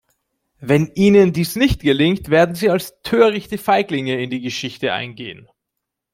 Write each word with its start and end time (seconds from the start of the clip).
Wenn 0.59 0.91
ihnen 0.95 1.31
dies 1.31 1.55
nicht 1.55 1.81
gelingt, 1.81 2.29
werden 2.31 2.55
sie 2.55 2.71
als 2.71 2.99
törichte 3.03 3.59
Feiglinge 3.59 4.19
in 4.19 4.31
die 4.31 4.41
Geschichte 4.41 4.93
eingehen. 4.93 5.47